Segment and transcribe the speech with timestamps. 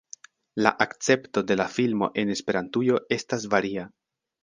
[0.67, 3.91] La akcepto de la filmo en Esperantujo estas varia.